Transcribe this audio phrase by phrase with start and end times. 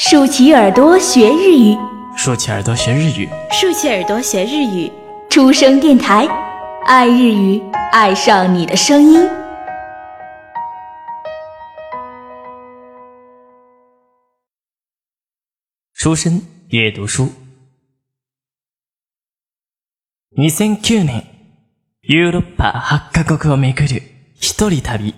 [0.00, 1.76] 竖起耳朵学日语，
[2.16, 4.92] 竖起耳朵学日语，竖起耳朵学日语。
[5.30, 6.26] 出生电台，
[6.86, 7.60] 爱日语，
[7.92, 9.28] 爱上你的声音。
[15.94, 17.30] 出身阅读书。
[20.36, 21.24] 2009年、
[22.02, 24.02] ヨーロッパ8カ国を巡る
[24.34, 25.14] 一人旅。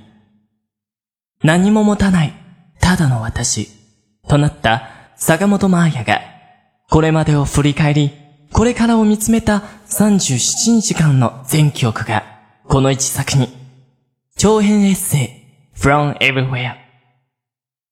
[1.43, 2.33] 何も持たない、
[2.81, 3.69] ただの私、
[4.34, 6.22] となった坂本真綾が、
[6.90, 8.12] これまでを振り返り、
[8.52, 12.24] これからを見つめた37日間の全記憶が、
[12.68, 13.48] この一作に、
[14.36, 16.74] 長編エッセイ、From Everywhere。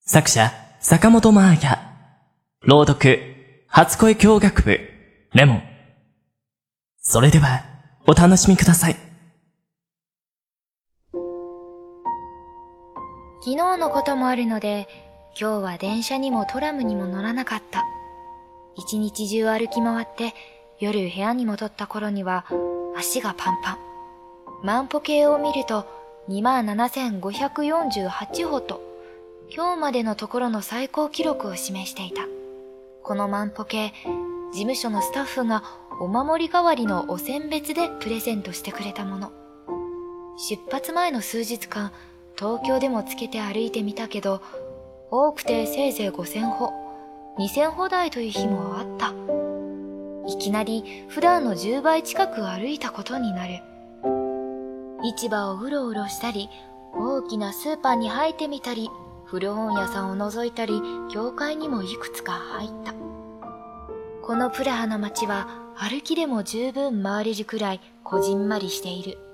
[0.04, 1.80] 作者、坂本真綾。
[2.64, 3.20] 朗読、
[3.68, 4.80] 初恋教学部、
[5.34, 5.64] レモン。
[7.02, 7.66] それでは、
[8.08, 8.96] お楽しみください。
[13.44, 17.84] 昨日のこともあるので、今日は電車にもトラムにも乗らなかった。
[18.76, 20.34] 一日中歩き回って、
[20.80, 22.46] 夜部屋に戻った頃には、
[22.98, 23.78] 足がパンパン。
[24.64, 25.86] 万歩計を見ると、
[26.30, 28.82] 27,548歩と、
[29.50, 32.24] 今日までのところの最高記録を示していた。
[33.04, 33.94] この万歩計、
[34.52, 35.64] 事務所のスタッフが
[36.00, 39.32] お守り代わりのお選別でプレゼントしてくれたもの。
[40.38, 41.92] 出発前の数日間、
[42.38, 44.42] 東京でもつけて歩いてみたけど、
[45.14, 46.72] 多くてせいぜい5000歩、
[47.38, 49.14] 2000歩台という日もあった。
[50.26, 53.60] いきなり普段の10倍近く歩いたことになる。
[55.04, 56.48] 市場をうろうろしたり、
[56.94, 58.90] 大きなスーパーに入ってみたり、
[59.26, 62.94] 古本屋さんを覗いたり、教会にもいくつか入った。
[64.26, 69.31] このプラハの街は歩きでも十分回れるくらいこじんまりしている。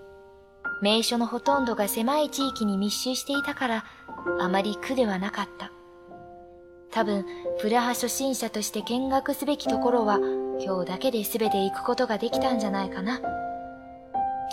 [0.82, 3.86] 名所のほとんどが狭い地域に密集していたから、
[4.40, 5.72] あまり苦ではなかった。
[6.92, 7.26] 多分、
[7.60, 10.20] プラハ初心者として見学すべきところは、
[10.60, 13.20] 今日だけで全て行くことができたんじゃないかな。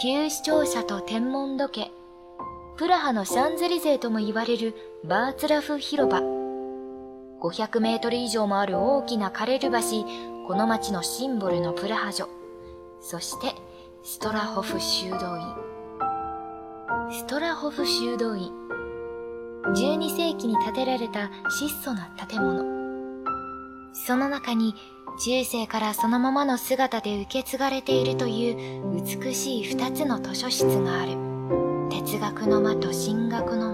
[0.03, 1.91] 旧市庁舎と天文時計、
[2.77, 4.75] プラハのシャンゼリゼとも言われる
[5.05, 6.21] バーツラフ広場。
[7.41, 9.79] 500メートル以上もある大きなカレル橋、
[10.49, 12.29] この街のシンボルのプラハ城。
[13.01, 13.55] そして、
[14.03, 15.74] ストラホフ修道院。
[17.17, 18.51] ストラホフ修道院。
[19.67, 22.65] 12世紀に建てられた質素な建物。
[23.93, 24.75] その中に
[25.25, 31.13] 中世からそのままの姿で受け継がれているという美しい二つの図書室がある。
[31.89, 33.73] 哲学の間と進学の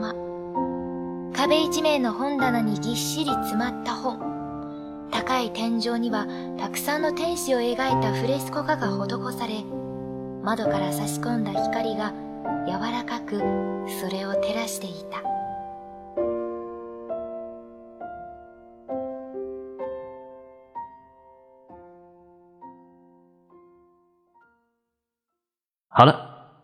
[1.33, 1.33] 間。
[1.35, 4.21] 壁一面の本棚にぎっしり詰まった本。
[5.11, 6.27] 高い天井には
[6.59, 9.65] たくさんの天使を描いたフレスコ画が施され、
[10.43, 12.13] 窓から差し込んだ光が
[12.68, 13.40] 柔らかく
[14.02, 15.22] それを照らしていた。
[25.88, 26.14] 好了，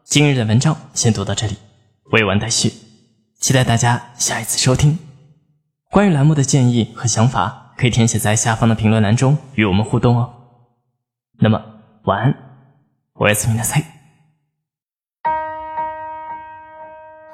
[0.04, 1.58] 今日的文章先读到这里，
[2.12, 2.70] 未完待续，
[3.40, 5.00] 期待大家下一次收听。
[5.90, 10.34] 关于栏目的建议和想法，可以填写在下方的评论栏中与我们互动哦。
[11.40, 11.62] 那么
[12.04, 12.36] 晚安，
[13.14, 13.95] おやすみなさい。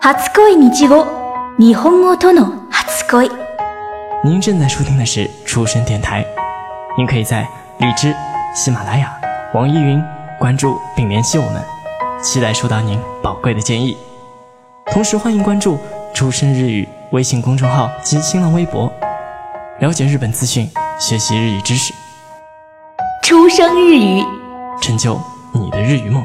[0.03, 1.07] 初恋日語、
[1.59, 2.51] 日本語との
[3.07, 3.31] 初恋。
[4.25, 6.27] 您正在收听的是出生电台，
[6.99, 7.47] 您可以在
[7.79, 8.13] 荔枝、
[8.53, 9.15] 喜马拉雅、
[9.55, 10.03] 网易云
[10.41, 11.63] 关注并联系我们。
[12.21, 13.97] 期待收到您宝贵的建议，
[14.87, 15.79] 同时欢迎关注
[16.13, 18.93] “出生日语”微信公众号及新浪微博，
[19.79, 20.69] 了解日本资讯，
[20.99, 21.95] 学习日语知识，
[23.23, 24.25] 出生日语，
[24.81, 25.17] 成就
[25.53, 26.25] 你的日语梦。